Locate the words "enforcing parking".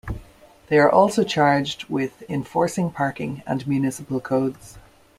2.27-3.43